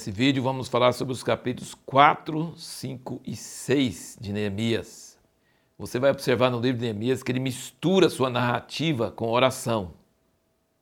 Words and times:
Nesse 0.00 0.10
vídeo 0.10 0.42
vamos 0.42 0.66
falar 0.66 0.94
sobre 0.94 1.12
os 1.12 1.22
capítulos 1.22 1.74
4, 1.84 2.54
5 2.56 3.20
e 3.22 3.36
6 3.36 4.16
de 4.18 4.32
Neemias. 4.32 5.18
Você 5.78 5.98
vai 5.98 6.10
observar 6.10 6.50
no 6.50 6.58
livro 6.58 6.78
de 6.78 6.84
Neemias 6.84 7.22
que 7.22 7.30
ele 7.30 7.38
mistura 7.38 8.08
sua 8.08 8.30
narrativa 8.30 9.10
com 9.10 9.28
oração. 9.28 9.92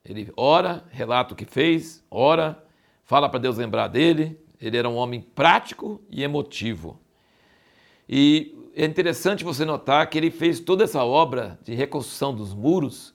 Ele 0.05 0.33
ora, 0.37 0.85
relata 0.93 1.35
o 1.35 1.37
que 1.37 1.45
fez, 1.45 2.01
ora, 2.09 2.65
fala 3.03 3.29
para 3.29 3.41
Deus 3.41 3.59
lembrar 3.59 3.89
dele. 3.89 4.39
Ele 4.61 4.77
era 4.77 4.89
um 4.89 4.95
homem 4.95 5.21
prático 5.21 6.01
e 6.09 6.23
emotivo. 6.23 6.97
E 8.09 8.71
é 8.73 8.85
interessante 8.85 9.43
você 9.43 9.65
notar 9.65 10.09
que 10.09 10.17
ele 10.17 10.31
fez 10.31 10.61
toda 10.61 10.85
essa 10.85 11.03
obra 11.03 11.59
de 11.65 11.75
reconstrução 11.75 12.33
dos 12.33 12.55
muros 12.55 13.13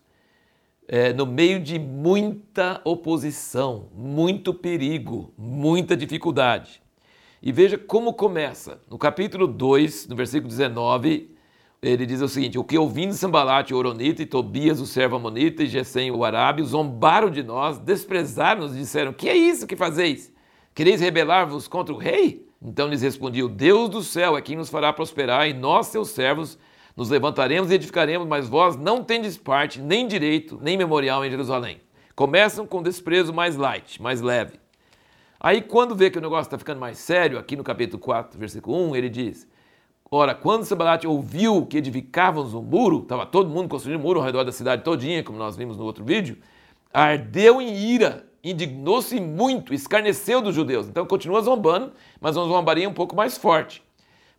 é, 0.88 1.14
no 1.14 1.26
meio 1.26 1.60
de 1.60 1.80
muita 1.80 2.82
oposição, 2.84 3.90
muito 3.96 4.54
perigo, 4.54 5.34
muita 5.38 5.96
dificuldade. 5.96 6.82
E 7.42 7.52
veja 7.52 7.78
como 7.78 8.14
começa. 8.14 8.80
No 8.90 8.98
capítulo 8.98 9.48
2, 9.48 10.08
no 10.08 10.16
versículo 10.16 10.48
19, 10.48 11.36
ele 11.82 12.06
diz 12.06 12.22
o 12.22 12.28
seguinte: 12.28 12.58
O 12.58 12.64
que 12.64 12.78
ouvindo 12.78 13.14
Sambalate, 13.14 13.74
o 13.74 13.78
Oronita, 13.78 14.22
e 14.22 14.26
Tobias, 14.26 14.80
o 14.80 14.86
servo 14.86 15.18
Amonita, 15.18 15.64
e 15.64 15.68
Gesem, 15.68 16.12
o 16.12 16.24
Arábio, 16.24 16.66
zombaram 16.66 17.30
de 17.30 17.44
nós, 17.44 17.78
desprezaram-nos 17.78 18.76
e 18.76 18.80
disseram: 18.80 19.12
Que 19.12 19.28
é 19.28 19.36
isso 19.36 19.68
que 19.68 19.76
fazeis? 19.76 20.32
Quereis 20.74 21.02
rebelar-vos 21.02 21.68
contra 21.68 21.94
o 21.94 21.98
rei? 21.98 22.48
Então 22.62 22.88
lhes 22.88 23.02
respondi: 23.02 23.44
O 23.44 23.50
Deus 23.50 23.90
do 23.90 24.02
céu 24.02 24.38
é 24.38 24.42
quem 24.42 24.56
nos 24.56 24.70
fará 24.70 24.94
prosperar, 24.94 25.48
e 25.50 25.54
nós, 25.54 25.88
seus 25.88 26.10
servos, 26.10 26.58
nos 26.96 27.10
levantaremos 27.10 27.72
e 27.72 27.76
edificaremos, 27.76 28.28
mas 28.28 28.48
vós 28.48 28.76
não 28.76 29.04
tendes 29.04 29.38
parte, 29.38 29.82
nem 29.82 30.08
direito, 30.08 30.60
nem 30.62 30.78
memorial 30.78 31.26
em 31.26 31.30
Jerusalém. 31.30 31.82
Começam 32.16 32.68
com 32.68 32.84
desprezo 32.84 33.34
mais 33.34 33.56
light, 33.56 34.02
mais 34.02 34.22
leve. 34.22 34.60
Aí, 35.40 35.62
quando 35.62 35.96
vê 35.96 36.10
que 36.10 36.18
o 36.18 36.22
negócio 36.22 36.48
está 36.48 36.58
ficando 36.58 36.80
mais 36.80 37.00
sério, 37.00 37.38
aqui 37.38 37.56
no 37.56 37.64
capítulo 37.64 38.00
4, 38.00 38.40
versículo 38.40 38.78
1, 38.90 38.96
ele 38.96 39.10
diz: 39.10 39.48
Ora, 40.10 40.36
quando 40.36 40.64
Sambalat 40.64 41.06
ouviu 41.06 41.66
que 41.66 41.78
edificávamos 41.78 42.54
um 42.54 42.62
muro, 42.62 43.00
estava 43.00 43.26
todo 43.26 43.50
mundo 43.50 43.68
construindo 43.68 44.00
um 44.00 44.04
muro 44.04 44.20
ao 44.20 44.26
redor 44.26 44.44
da 44.44 44.52
cidade 44.52 44.84
todinha, 44.84 45.24
como 45.24 45.38
nós 45.38 45.58
vimos 45.58 45.76
no 45.76 45.84
outro 45.84 46.06
vídeo, 46.06 46.38
ardeu 46.94 47.60
em 47.60 47.76
ira, 47.76 48.26
indignou-se 48.44 49.20
muito, 49.20 49.74
escarneceu 49.74 50.40
dos 50.40 50.54
judeus. 50.54 50.88
Então 50.88 51.06
continua 51.06 51.42
zombando, 51.42 51.92
mas 52.22 52.38
uma 52.38 52.46
zombaria 52.46 52.88
um 52.88 52.94
pouco 52.94 53.16
mais 53.16 53.38
forte 53.38 53.84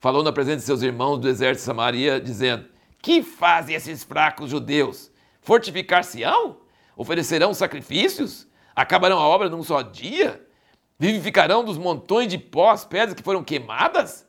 falou 0.04 0.22
na 0.22 0.30
presença 0.30 0.58
de 0.58 0.64
seus 0.64 0.82
irmãos 0.82 1.16
do 1.16 1.26
exército 1.26 1.62
de 1.62 1.64
Samaria, 1.64 2.20
dizendo: 2.20 2.66
Que 3.00 3.22
fazem 3.22 3.74
esses 3.74 4.04
fracos 4.04 4.50
judeus? 4.50 5.10
Fortificar-se-ão? 5.40 6.58
Oferecerão 6.94 7.54
sacrifícios? 7.54 8.46
Acabarão 8.76 9.18
a 9.18 9.26
obra 9.26 9.48
num 9.48 9.62
só 9.62 9.80
dia? 9.80 10.46
Vivificarão 10.98 11.64
dos 11.64 11.78
montões 11.78 12.28
de 12.28 12.36
pó 12.36 12.70
as 12.70 12.84
pedras 12.84 13.14
que 13.14 13.22
foram 13.22 13.42
queimadas? 13.42 14.28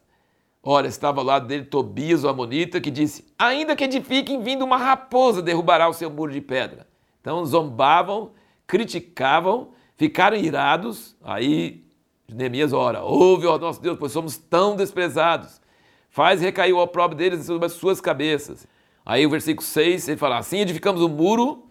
Ora, 0.64 0.88
estava 0.88 1.20
ao 1.20 1.26
lado 1.26 1.46
dele 1.46 1.66
Tobias, 1.66 2.24
o 2.24 2.30
Amonita, 2.30 2.80
que 2.80 2.90
disse: 2.90 3.26
Ainda 3.38 3.76
que 3.76 3.84
edifiquem, 3.84 4.42
vindo 4.42 4.64
uma 4.64 4.78
raposa 4.78 5.42
derrubará 5.42 5.90
o 5.90 5.94
seu 5.94 6.10
muro 6.10 6.32
de 6.32 6.40
pedra. 6.40 6.88
Então 7.20 7.46
zombavam, 7.46 8.32
criticavam, 8.66 9.72
ficaram 9.98 10.38
irados. 10.38 11.18
Aí 11.22 11.84
Neemias 12.34 12.72
ora: 12.72 13.04
Ouve, 13.04 13.46
ó 13.46 13.58
nosso 13.58 13.82
Deus, 13.82 13.98
pois 14.00 14.14
somos 14.14 14.38
tão 14.38 14.78
desprezados 14.78 15.65
faz 16.16 16.40
recair 16.40 16.72
o 16.72 16.82
opróbrio 16.82 17.18
deles 17.18 17.46
sobre 17.46 17.66
as 17.66 17.74
suas 17.74 18.00
cabeças. 18.00 18.66
Aí 19.06 19.26
o 19.26 19.30
versículo 19.30 19.68
6, 19.68 20.08
ele 20.08 20.18
fala, 20.18 20.38
assim 20.38 20.60
edificamos 20.60 21.02
o 21.02 21.10
muro, 21.10 21.66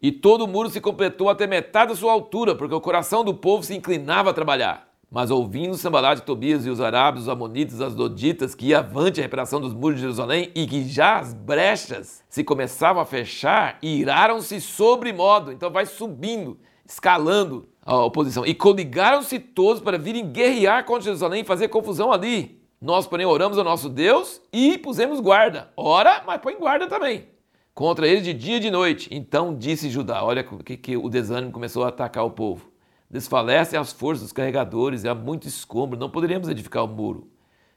e 0.00 0.12
todo 0.12 0.44
o 0.44 0.46
muro 0.46 0.70
se 0.70 0.80
completou 0.80 1.28
até 1.28 1.44
metade 1.44 1.90
da 1.90 1.96
sua 1.96 2.12
altura, 2.12 2.54
porque 2.54 2.72
o 2.72 2.80
coração 2.80 3.24
do 3.24 3.34
povo 3.34 3.64
se 3.64 3.74
inclinava 3.74 4.30
a 4.30 4.32
trabalhar. 4.32 4.88
Mas 5.10 5.28
ouvindo 5.28 5.76
Sambalá 5.76 6.14
de 6.14 6.22
Tobias 6.22 6.64
e 6.64 6.70
os 6.70 6.80
arábios, 6.80 7.24
os 7.24 7.28
amonitas, 7.28 7.80
as 7.80 7.92
doditas, 7.92 8.54
que 8.54 8.66
ia 8.66 8.78
avante 8.78 9.18
a 9.18 9.24
reparação 9.24 9.60
dos 9.60 9.74
muros 9.74 9.96
de 9.96 10.02
Jerusalém, 10.02 10.52
e 10.54 10.68
que 10.68 10.84
já 10.84 11.18
as 11.18 11.34
brechas 11.34 12.22
se 12.28 12.44
começavam 12.44 13.02
a 13.02 13.04
fechar, 13.04 13.76
iraram-se 13.82 14.60
sobre 14.60 15.12
modo, 15.12 15.50
então 15.50 15.68
vai 15.68 15.84
subindo, 15.84 16.56
escalando 16.86 17.68
a 17.84 18.04
oposição, 18.04 18.46
e 18.46 18.54
coligaram-se 18.54 19.40
todos 19.40 19.82
para 19.82 19.98
virem 19.98 20.30
guerrear 20.30 20.84
contra 20.84 21.02
Jerusalém 21.02 21.40
e 21.40 21.44
fazer 21.44 21.66
confusão 21.66 22.12
ali. 22.12 22.59
Nós, 22.82 23.06
porém, 23.06 23.26
oramos 23.26 23.58
ao 23.58 23.64
nosso 23.64 23.90
Deus 23.90 24.40
e 24.50 24.78
pusemos 24.78 25.20
guarda. 25.20 25.70
Ora, 25.76 26.22
mas 26.26 26.40
põe 26.40 26.56
guarda 26.56 26.86
também. 26.86 27.28
Contra 27.74 28.08
ele 28.08 28.22
de 28.22 28.32
dia 28.32 28.56
e 28.56 28.60
de 28.60 28.70
noite. 28.70 29.06
Então 29.12 29.54
disse 29.54 29.90
Judá: 29.90 30.24
Olha 30.24 30.42
que, 30.42 30.78
que 30.78 30.96
o 30.96 31.10
desânimo 31.10 31.52
começou 31.52 31.84
a 31.84 31.88
atacar 31.88 32.24
o 32.24 32.30
povo. 32.30 32.70
Desfalecem 33.10 33.78
as 33.78 33.92
forças 33.92 34.22
dos 34.22 34.32
carregadores, 34.32 35.04
e 35.04 35.08
há 35.08 35.14
muito 35.14 35.46
escombro, 35.46 35.98
não 35.98 36.08
poderíamos 36.08 36.48
edificar 36.48 36.82
o 36.82 36.88
muro. 36.88 37.28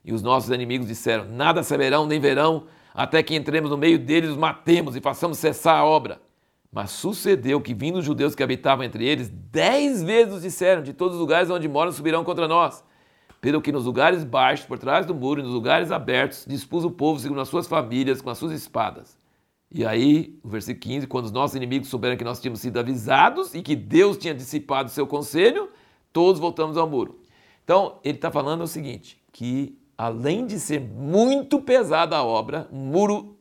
E 0.06 0.14
os 0.14 0.22
nossos 0.22 0.50
inimigos 0.50 0.88
disseram: 0.88 1.26
Nada 1.26 1.64
saberão 1.64 2.06
nem 2.06 2.22
verão, 2.22 2.64
até 2.94 3.22
que 3.22 3.36
entremos 3.36 3.70
no 3.70 3.78
meio 3.78 4.00
deles, 4.00 4.30
os 4.30 4.38
matemos 4.38 4.96
e 4.96 5.02
façamos 5.02 5.38
cessar 5.38 5.80
a 5.80 5.84
obra. 5.84 6.22
Mas 6.72 6.92
sucedeu 6.92 7.60
que, 7.60 7.74
vindo 7.74 8.00
os 8.00 8.06
judeus 8.06 8.36
que 8.36 8.42
habitavam 8.42 8.86
entre 8.86 9.06
eles, 9.06 9.30
dez 9.30 10.02
vezes 10.02 10.44
disseram: 10.44 10.82
De 10.82 10.94
todos 10.94 11.16
os 11.16 11.20
lugares 11.20 11.50
onde 11.50 11.68
moram 11.68 11.92
subirão 11.92 12.24
contra 12.24 12.48
nós 12.48 12.86
pelo 13.44 13.62
que 13.62 13.74
nos 13.74 13.84
lugares 13.84 14.24
baixos, 14.24 14.66
por 14.66 14.80
trás 14.80 15.06
do 15.06 15.14
muro 15.14 15.42
e 15.42 15.44
nos 15.44 15.52
lugares 15.52 15.92
abertos, 15.92 16.46
dispus 16.48 16.86
o 16.86 16.90
povo 16.90 17.20
segundo 17.20 17.42
as 17.42 17.50
suas 17.50 17.68
famílias, 17.68 18.22
com 18.22 18.30
as 18.30 18.38
suas 18.38 18.54
espadas. 18.54 19.18
E 19.70 19.86
aí, 19.86 20.40
o 20.42 20.48
versículo 20.48 20.80
15, 20.80 21.08
quando 21.08 21.26
os 21.26 21.32
nossos 21.34 21.54
inimigos 21.54 21.90
souberam 21.90 22.16
que 22.16 22.24
nós 22.24 22.40
tínhamos 22.40 22.62
sido 22.62 22.80
avisados 22.80 23.54
e 23.54 23.62
que 23.62 23.76
Deus 23.76 24.16
tinha 24.18 24.34
dissipado 24.34 24.88
o 24.88 24.92
seu 24.94 25.06
conselho, 25.06 25.68
todos 26.14 26.40
voltamos 26.40 26.78
ao 26.78 26.90
muro. 26.90 27.20
Então, 27.66 28.00
ele 28.02 28.16
está 28.16 28.32
falando 28.32 28.62
o 28.62 28.68
seguinte, 28.68 29.22
que 29.34 29.78
além 29.98 30.46
de 30.46 30.58
ser 30.58 30.80
muito 30.80 31.60
pesada 31.60 32.16
a 32.16 32.24
obra, 32.24 32.70
um 32.72 32.78
muro 32.78 33.38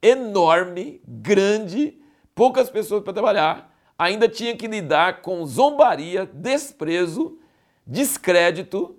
enorme, 0.00 1.02
grande, 1.06 2.00
poucas 2.34 2.70
pessoas 2.70 3.04
para 3.04 3.12
trabalhar, 3.12 3.76
ainda 3.98 4.30
tinha 4.30 4.56
que 4.56 4.66
lidar 4.66 5.20
com 5.20 5.44
zombaria, 5.44 6.24
desprezo, 6.24 7.36
descrédito 7.86 8.96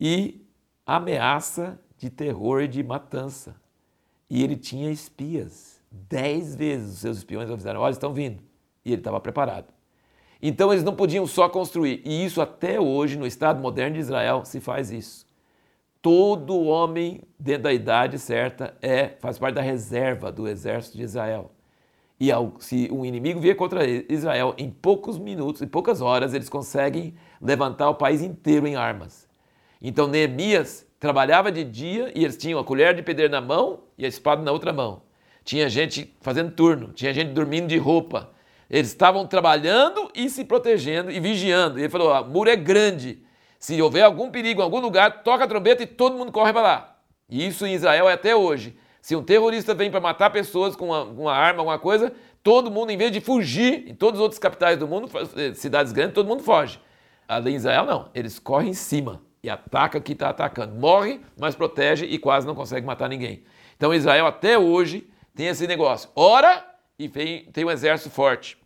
e 0.00 0.46
ameaça 0.86 1.78
de 1.98 2.08
terror 2.08 2.62
e 2.62 2.68
de 2.68 2.82
matança. 2.82 3.54
E 4.28 4.42
ele 4.42 4.56
tinha 4.56 4.90
espias. 4.90 5.80
Dez 5.90 6.54
vezes 6.54 6.94
os 6.94 6.98
seus 7.00 7.18
espiões 7.18 7.50
avisaram: 7.50 7.80
olha, 7.80 7.92
estão 7.92 8.14
vindo. 8.14 8.42
E 8.84 8.92
ele 8.92 9.00
estava 9.00 9.20
preparado. 9.20 9.72
Então 10.40 10.72
eles 10.72 10.84
não 10.84 10.94
podiam 10.94 11.26
só 11.26 11.48
construir. 11.48 12.00
E 12.04 12.24
isso 12.24 12.40
até 12.40 12.80
hoje, 12.80 13.18
no 13.18 13.26
Estado 13.26 13.60
moderno 13.60 13.94
de 13.94 14.00
Israel, 14.00 14.44
se 14.44 14.58
faz 14.60 14.90
isso. 14.90 15.26
Todo 16.00 16.58
homem 16.60 17.20
dentro 17.38 17.64
da 17.64 17.72
idade 17.72 18.18
certa 18.18 18.74
é 18.80 19.08
faz 19.20 19.38
parte 19.38 19.56
da 19.56 19.60
reserva 19.60 20.32
do 20.32 20.48
exército 20.48 20.96
de 20.96 21.02
Israel. 21.02 21.50
E 22.18 22.32
ao, 22.32 22.54
se 22.58 22.88
um 22.90 23.04
inimigo 23.04 23.40
vier 23.40 23.56
contra 23.56 23.86
Israel, 23.86 24.54
em 24.56 24.70
poucos 24.70 25.18
minutos, 25.18 25.60
em 25.60 25.66
poucas 25.66 26.00
horas, 26.00 26.32
eles 26.32 26.48
conseguem 26.48 27.14
levantar 27.40 27.90
o 27.90 27.94
país 27.94 28.22
inteiro 28.22 28.66
em 28.66 28.76
armas. 28.76 29.29
Então 29.80 30.06
Neemias 30.06 30.86
trabalhava 30.98 31.50
de 31.50 31.64
dia 31.64 32.12
e 32.14 32.22
eles 32.22 32.36
tinham 32.36 32.60
a 32.60 32.64
colher 32.64 32.94
de 32.94 33.02
pedreiro 33.02 33.32
na 33.32 33.40
mão 33.40 33.84
e 33.96 34.04
a 34.04 34.08
espada 34.08 34.42
na 34.42 34.52
outra 34.52 34.72
mão. 34.72 35.02
Tinha 35.42 35.68
gente 35.70 36.14
fazendo 36.20 36.52
turno, 36.52 36.92
tinha 36.92 37.14
gente 37.14 37.32
dormindo 37.32 37.66
de 37.66 37.78
roupa. 37.78 38.30
Eles 38.68 38.88
estavam 38.88 39.26
trabalhando 39.26 40.10
e 40.14 40.28
se 40.28 40.44
protegendo 40.44 41.10
e 41.10 41.18
vigiando. 41.18 41.78
E 41.78 41.82
ele 41.82 41.88
falou: 41.88 42.12
o 42.12 42.24
muro 42.26 42.50
é 42.50 42.56
grande. 42.56 43.22
Se 43.58 43.80
houver 43.80 44.02
algum 44.02 44.30
perigo 44.30 44.60
em 44.60 44.64
algum 44.64 44.78
lugar, 44.78 45.22
toca 45.22 45.44
a 45.44 45.48
trombeta 45.48 45.82
e 45.82 45.86
todo 45.86 46.16
mundo 46.16 46.30
corre 46.30 46.52
para 46.52 46.62
lá. 46.62 46.96
E 47.28 47.46
isso 47.46 47.66
em 47.66 47.74
Israel 47.74 48.08
é 48.08 48.12
até 48.12 48.36
hoje. 48.36 48.76
Se 49.00 49.16
um 49.16 49.22
terrorista 49.22 49.74
vem 49.74 49.90
para 49.90 50.00
matar 50.00 50.30
pessoas 50.30 50.76
com 50.76 50.86
uma, 50.86 51.02
uma, 51.04 51.32
arma, 51.32 51.60
alguma 51.60 51.78
coisa, 51.78 52.12
todo 52.42 52.70
mundo, 52.70 52.90
em 52.90 52.96
vez 52.96 53.10
de 53.10 53.20
fugir, 53.20 53.88
em 53.88 53.94
todas 53.94 54.20
as 54.20 54.22
outras 54.22 54.38
capitais 54.38 54.78
do 54.78 54.86
mundo, 54.86 55.08
cidades 55.54 55.92
grandes, 55.92 56.14
todo 56.14 56.28
mundo 56.28 56.42
foge. 56.42 56.78
Ali 57.26 57.52
em 57.52 57.56
Israel, 57.56 57.86
não. 57.86 58.10
Eles 58.14 58.38
correm 58.38 58.70
em 58.70 58.74
cima 58.74 59.22
e 59.42 59.48
ataca 59.48 60.00
quem 60.00 60.12
está 60.12 60.30
atacando. 60.30 60.74
Morre, 60.74 61.20
mas 61.38 61.54
protege 61.54 62.06
e 62.06 62.18
quase 62.18 62.46
não 62.46 62.54
consegue 62.54 62.86
matar 62.86 63.08
ninguém. 63.08 63.42
Então 63.76 63.94
Israel 63.94 64.26
até 64.26 64.58
hoje 64.58 65.08
tem 65.34 65.46
esse 65.46 65.66
negócio. 65.66 66.10
Ora 66.14 66.66
e 66.98 67.08
tem 67.08 67.64
um 67.64 67.70
exército 67.70 68.10
forte. 68.10 68.58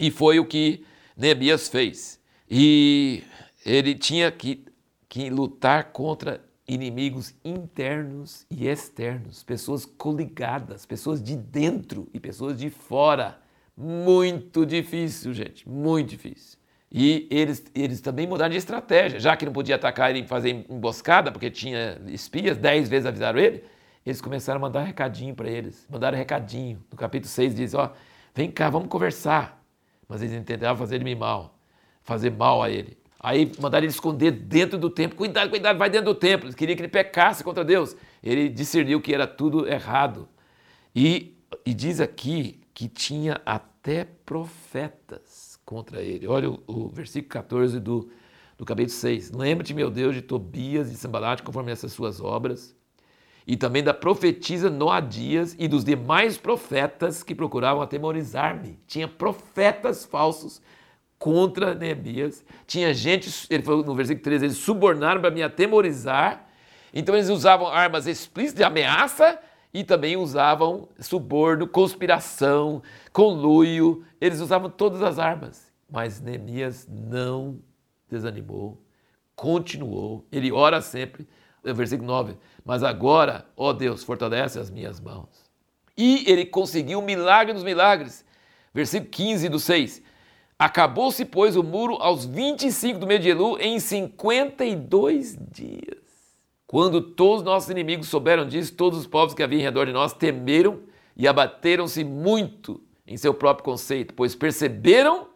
E 0.00 0.10
foi 0.10 0.40
o 0.40 0.44
que 0.44 0.84
Neemias 1.16 1.68
fez. 1.68 2.20
E 2.50 3.22
ele 3.64 3.94
tinha 3.94 4.30
que, 4.32 4.64
que 5.08 5.30
lutar 5.30 5.92
contra 5.92 6.44
inimigos 6.66 7.34
internos 7.44 8.46
e 8.50 8.66
externos, 8.66 9.42
pessoas 9.42 9.84
coligadas, 9.84 10.86
pessoas 10.86 11.22
de 11.22 11.36
dentro 11.36 12.08
e 12.12 12.18
pessoas 12.18 12.58
de 12.58 12.70
fora. 12.70 13.40
Muito 13.76 14.66
difícil, 14.66 15.32
gente, 15.32 15.68
muito 15.68 16.10
difícil. 16.10 16.58
E 16.94 17.26
eles, 17.30 17.64
eles 17.74 18.02
também 18.02 18.26
mudaram 18.26 18.50
de 18.50 18.58
estratégia, 18.58 19.18
já 19.18 19.34
que 19.34 19.46
não 19.46 19.52
podia 19.52 19.76
atacar 19.76 20.14
e 20.14 20.26
fazer 20.26 20.66
emboscada, 20.68 21.32
porque 21.32 21.50
tinha 21.50 21.98
espias, 22.08 22.58
dez 22.58 22.86
vezes 22.86 23.06
avisaram 23.06 23.38
ele, 23.38 23.64
eles 24.04 24.20
começaram 24.20 24.58
a 24.58 24.60
mandar 24.60 24.82
recadinho 24.82 25.34
para 25.34 25.48
eles. 25.48 25.86
Mandaram 25.88 26.18
recadinho. 26.18 26.84
No 26.90 26.98
capítulo 26.98 27.30
6 27.30 27.54
diz: 27.54 27.72
Ó, 27.72 27.90
vem 28.34 28.50
cá, 28.50 28.68
vamos 28.68 28.88
conversar. 28.88 29.64
Mas 30.06 30.20
eles 30.20 30.44
tentavam 30.44 30.76
fazer 30.76 30.96
ele 30.96 31.14
mal, 31.14 31.58
fazer 32.02 32.30
mal 32.30 32.62
a 32.62 32.68
ele. 32.68 32.98
Aí 33.18 33.50
mandaram 33.58 33.84
ele 33.84 33.92
esconder 33.92 34.32
dentro 34.32 34.76
do 34.76 34.90
templo. 34.90 35.16
Cuidado, 35.16 35.48
cuidado, 35.48 35.78
vai 35.78 35.88
dentro 35.88 36.12
do 36.12 36.14
templo. 36.14 36.46
Eles 36.46 36.56
queriam 36.56 36.76
que 36.76 36.82
ele 36.82 36.88
pecasse 36.88 37.42
contra 37.42 37.64
Deus. 37.64 37.96
Ele 38.22 38.50
discerniu 38.50 39.00
que 39.00 39.14
era 39.14 39.26
tudo 39.26 39.66
errado. 39.66 40.28
E, 40.94 41.38
e 41.64 41.72
diz 41.72 42.00
aqui 42.00 42.60
que 42.74 42.88
tinha 42.88 43.40
até 43.46 43.71
profetas 44.24 45.58
contra 45.64 46.00
ele. 46.00 46.26
Olha 46.26 46.50
o, 46.50 46.62
o 46.66 46.88
versículo 46.88 47.30
14 47.30 47.80
do, 47.80 48.10
do 48.56 48.64
capítulo 48.64 48.90
6. 48.90 49.32
Lembra-te, 49.32 49.74
meu 49.74 49.90
Deus, 49.90 50.14
de 50.14 50.22
Tobias 50.22 50.90
e 50.90 50.96
Sambalate, 50.96 51.42
conforme 51.42 51.72
essas 51.72 51.92
suas 51.92 52.20
obras, 52.20 52.76
e 53.44 53.56
também 53.56 53.82
da 53.82 53.92
profetisa 53.92 54.70
Noadias 54.70 55.56
e 55.58 55.66
dos 55.66 55.84
demais 55.84 56.38
profetas 56.38 57.24
que 57.24 57.34
procuravam 57.34 57.82
atemorizar-me. 57.82 58.78
Tinha 58.86 59.08
profetas 59.08 60.04
falsos 60.04 60.62
contra 61.18 61.74
Neemias. 61.74 62.44
Tinha 62.66 62.94
gente, 62.94 63.28
ele 63.50 63.64
falou 63.64 63.84
no 63.84 63.94
versículo 63.96 64.22
13, 64.22 64.44
eles 64.44 64.56
subornaram 64.58 65.20
para 65.20 65.30
me 65.30 65.42
atemorizar. 65.42 66.46
Então 66.94 67.16
eles 67.16 67.28
usavam 67.28 67.66
armas 67.66 68.06
explícitas 68.06 68.58
de 68.58 68.64
ameaça 68.64 69.38
e 69.72 69.82
também 69.82 70.16
usavam 70.16 70.88
suborno, 70.98 71.66
conspiração, 71.66 72.82
conluio. 73.12 74.04
Eles 74.20 74.40
usavam 74.40 74.68
todas 74.68 75.02
as 75.02 75.18
armas. 75.18 75.72
Mas 75.90 76.20
Neemias 76.20 76.86
não 76.88 77.58
desanimou, 78.08 78.82
continuou. 79.34 80.26
Ele 80.30 80.52
ora 80.52 80.80
sempre. 80.80 81.26
Versículo 81.64 82.08
9. 82.08 82.36
Mas 82.64 82.82
agora, 82.82 83.46
ó 83.56 83.72
Deus, 83.72 84.02
fortalece 84.02 84.58
as 84.58 84.70
minhas 84.70 85.00
mãos. 85.00 85.50
E 85.96 86.24
ele 86.30 86.44
conseguiu 86.44 86.98
um 86.98 87.04
milagre 87.04 87.52
dos 87.52 87.62
milagres. 87.62 88.24
Versículo 88.74 89.10
15 89.10 89.48
do 89.48 89.60
6. 89.60 90.02
Acabou-se, 90.58 91.24
pois, 91.24 91.56
o 91.56 91.62
muro 91.62 91.94
aos 92.00 92.24
25 92.24 92.98
do 92.98 93.06
mês 93.06 93.20
de 93.20 93.30
Elu 93.30 93.58
em 93.58 93.78
52 93.78 95.36
dias. 95.50 96.01
Quando 96.72 97.02
todos 97.02 97.40
os 97.40 97.44
nossos 97.44 97.68
inimigos 97.68 98.08
souberam 98.08 98.48
disso, 98.48 98.72
todos 98.72 98.98
os 98.98 99.06
povos 99.06 99.34
que 99.34 99.42
haviam 99.42 99.60
em 99.60 99.62
redor 99.62 99.84
de 99.84 99.92
nós 99.92 100.14
temeram 100.14 100.80
e 101.14 101.28
abateram-se 101.28 102.02
muito 102.02 102.80
em 103.06 103.14
seu 103.18 103.34
próprio 103.34 103.62
conceito, 103.62 104.14
pois 104.14 104.34
perceberam 104.34 105.26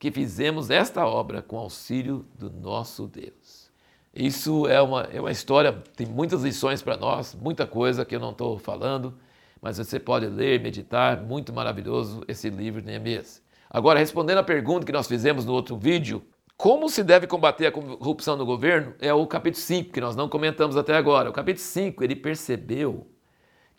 que 0.00 0.10
fizemos 0.10 0.68
esta 0.68 1.06
obra 1.06 1.42
com 1.42 1.56
auxílio 1.56 2.26
do 2.36 2.50
nosso 2.50 3.06
Deus. 3.06 3.70
Isso 4.12 4.66
é 4.66 4.82
uma, 4.82 5.02
é 5.02 5.20
uma 5.20 5.30
história, 5.30 5.80
tem 5.94 6.08
muitas 6.08 6.42
lições 6.42 6.82
para 6.82 6.96
nós, 6.96 7.36
muita 7.40 7.68
coisa 7.68 8.04
que 8.04 8.16
eu 8.16 8.20
não 8.20 8.32
estou 8.32 8.58
falando, 8.58 9.14
mas 9.62 9.78
você 9.78 10.00
pode 10.00 10.26
ler, 10.26 10.58
meditar, 10.58 11.22
muito 11.22 11.52
maravilhoso 11.52 12.24
esse 12.26 12.50
livro 12.50 12.80
de 12.80 12.88
Neemias. 12.88 13.40
Agora, 13.70 14.00
respondendo 14.00 14.38
a 14.38 14.42
pergunta 14.42 14.84
que 14.84 14.90
nós 14.90 15.06
fizemos 15.06 15.44
no 15.44 15.52
outro 15.52 15.76
vídeo, 15.76 16.20
como 16.60 16.90
se 16.90 17.02
deve 17.02 17.26
combater 17.26 17.68
a 17.68 17.72
corrupção 17.72 18.36
no 18.36 18.44
governo? 18.44 18.92
É 19.00 19.14
o 19.14 19.26
capítulo 19.26 19.62
5, 19.62 19.92
que 19.92 19.98
nós 19.98 20.14
não 20.14 20.28
comentamos 20.28 20.76
até 20.76 20.94
agora. 20.94 21.30
O 21.30 21.32
capítulo 21.32 21.64
5, 21.64 22.04
ele 22.04 22.14
percebeu 22.14 23.06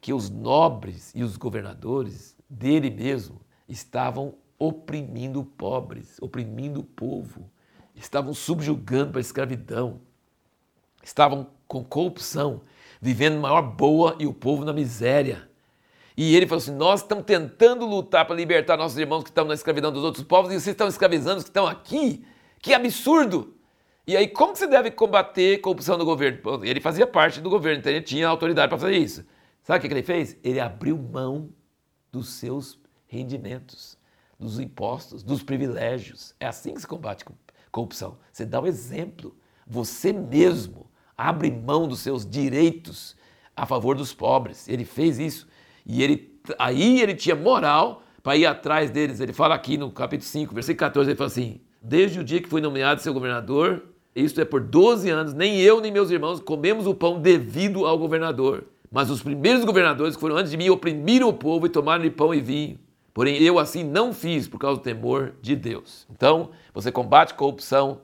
que 0.02 0.12
os 0.12 0.32
nobres 0.32 1.12
e 1.14 1.22
os 1.22 1.38
governadores 1.38 2.36
dele 2.50 2.90
mesmo 2.90 3.40
estavam 3.70 4.34
oprimindo 4.58 5.44
pobres, 5.44 6.18
oprimindo 6.20 6.80
o 6.80 6.84
povo, 6.84 7.52
estavam 7.94 8.34
subjugando 8.34 9.12
para 9.12 9.20
a 9.20 9.22
escravidão, 9.22 10.02
estavam 11.04 11.46
com 11.68 11.84
corrupção, 11.84 12.62
vivendo 13.00 13.40
maior 13.40 13.62
boa 13.62 14.16
e 14.18 14.26
o 14.26 14.34
povo 14.34 14.66
na 14.66 14.74
miséria. 14.74 15.48
E 16.18 16.36
ele 16.36 16.48
falou 16.48 16.64
assim: 16.64 16.76
Nós 16.76 17.02
estamos 17.02 17.26
tentando 17.26 17.86
lutar 17.86 18.26
para 18.26 18.36
libertar 18.36 18.76
nossos 18.76 18.98
irmãos 18.98 19.22
que 19.22 19.30
estão 19.30 19.46
na 19.46 19.54
escravidão 19.54 19.92
dos 19.92 20.04
outros 20.04 20.24
povos 20.24 20.50
e 20.50 20.56
vocês 20.56 20.74
estão 20.74 20.88
escravizando 20.88 21.38
os 21.38 21.44
que 21.44 21.52
estão 21.52 21.68
aqui. 21.68 22.26
Que 22.62 22.74
absurdo! 22.74 23.56
E 24.06 24.16
aí, 24.16 24.28
como 24.28 24.56
você 24.56 24.68
deve 24.68 24.92
combater 24.92 25.60
corrupção 25.60 25.98
no 25.98 26.06
governo? 26.06 26.66
Ele 26.66 26.80
fazia 26.80 27.08
parte 27.08 27.40
do 27.40 27.50
governo, 27.50 27.80
então 27.80 27.92
ele 27.92 28.02
tinha 28.02 28.28
autoridade 28.28 28.70
para 28.70 28.78
fazer 28.78 28.98
isso. 28.98 29.26
Sabe 29.64 29.80
o 29.80 29.82
que 29.82 29.94
ele 29.94 30.04
fez? 30.04 30.38
Ele 30.44 30.60
abriu 30.60 30.98
mão 30.98 31.50
dos 32.12 32.30
seus 32.30 32.80
rendimentos, 33.08 33.98
dos 34.40 34.60
impostos, 34.60 35.24
dos 35.24 35.44
privilégios. 35.44 36.36
É 36.40 36.48
assim 36.48 36.74
que 36.74 36.82
se 36.82 36.88
combate 36.88 37.26
corrupção. 37.72 38.18
Você 38.32 38.46
dá 38.46 38.60
o 38.60 38.64
um 38.64 38.68
exemplo. 38.68 39.36
Você 39.66 40.12
mesmo 40.12 40.90
abre 41.18 41.52
mão 41.52 41.88
dos 41.88 42.00
seus 42.00 42.26
direitos 42.26 43.16
a 43.56 43.66
favor 43.66 43.96
dos 43.96 44.14
pobres. 44.14 44.68
Ele 44.68 44.84
fez 44.84 45.20
isso. 45.20 45.48
E 45.86 46.04
ele, 46.04 46.42
aí 46.58 47.02
ele 47.02 47.16
tinha 47.16 47.36
moral 47.36 48.04
para 48.22 48.36
ir 48.36 48.46
atrás 48.46 48.90
deles. 48.90 49.20
Ele 49.20 49.34
fala 49.34 49.56
aqui 49.56 49.78
no 49.78 49.92
capítulo 49.92 50.28
5, 50.28 50.54
versículo 50.54 50.80
14, 50.80 51.10
ele 51.10 51.18
fala 51.18 51.28
assim: 51.28 51.62
Desde 51.82 52.20
o 52.20 52.24
dia 52.24 52.42
que 52.42 52.48
fui 52.48 52.62
nomeado 52.62 53.02
seu 53.02 53.14
governador, 53.14 53.84
isto 54.16 54.40
é 54.40 54.46
por 54.46 54.62
12 54.62 55.10
anos, 55.10 55.34
nem 55.34 55.60
eu 55.60 55.82
nem 55.82 55.92
meus 55.92 56.12
irmãos 56.12 56.40
comemos 56.40 56.86
o 56.86 56.94
pão 56.94 57.20
devido 57.20 57.86
ao 57.86 57.98
governador. 57.98 58.66
Mas 58.92 59.10
os 59.10 59.24
primeiros 59.24 59.64
governadores 59.64 60.16
que 60.16 60.22
foram 60.22 60.38
antes 60.38 60.52
de 60.52 60.58
mim 60.58 60.70
oprimiram 60.70 61.30
o 61.30 61.34
povo 61.34 61.66
e 61.66 61.70
tomaram-lhe 61.70 62.12
pão 62.12 62.34
e 62.34 62.42
vinho. 62.42 62.78
Porém, 63.14 63.42
eu 63.42 63.58
assim 63.58 63.84
não 63.84 64.14
fiz 64.14 64.48
por 64.48 64.60
causa 64.60 64.80
do 64.80 64.84
temor 64.84 65.34
de 65.42 65.56
Deus. 65.56 66.06
Então, 66.12 66.52
você 66.74 66.92
combate 66.92 67.34
corrupção, 67.34 68.02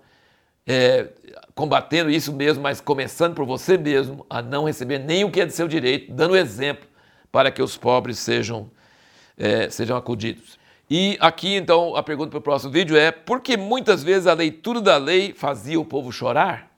é, 0.66 1.10
combatendo 1.54 2.10
isso 2.10 2.34
mesmo, 2.34 2.64
mas 2.64 2.82
começando 2.82 3.36
por 3.36 3.46
você 3.46 3.78
mesmo 3.78 4.26
a 4.30 4.42
não 4.42 4.66
receber 4.66 5.00
nem 5.00 5.24
o 5.24 5.32
que 5.32 5.42
é 5.42 5.46
de 5.46 5.54
seu 5.54 5.68
direito, 5.68 6.14
dando 6.14 6.36
exemplo 6.36 6.88
para 7.32 7.52
que 7.52 7.62
os 7.62 7.78
pobres 7.78 8.20
sejam, 8.20 8.70
é, 9.38 9.70
sejam 9.70 9.96
acudidos. 9.96 10.58
E 10.90 11.18
aqui 11.20 11.56
então 11.56 11.96
a 11.96 12.04
pergunta 12.04 12.30
para 12.30 12.40
o 12.40 12.42
próximo 12.42 12.72
vídeo 12.72 12.96
é: 12.96 13.12
por 13.12 13.42
que 13.42 13.58
muitas 13.58 14.04
vezes 14.04 14.26
a 14.26 14.34
leitura 14.34 14.80
da 14.80 14.98
lei 14.98 15.34
fazia 15.34 15.80
o 15.80 15.86
povo 15.86 16.12
chorar? 16.12 16.77